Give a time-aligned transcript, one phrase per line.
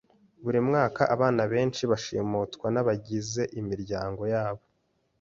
[0.43, 4.63] Buri mwaka, abana benshi bashimutwa nabagize imiryango yabo.